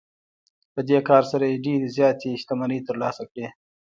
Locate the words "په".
0.73-0.79